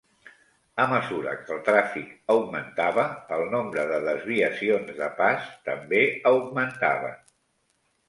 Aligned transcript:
A 0.85 0.85
mesura 0.93 1.33
que 1.41 1.53
el 1.55 1.59
tràfic 1.67 2.15
augmentava, 2.37 3.05
el 3.39 3.45
nombre 3.53 3.85
de 3.95 4.01
desviacions 4.09 4.93
de 5.05 5.13
pas 5.23 5.49
també 5.73 6.05
augmentaven. 6.35 7.19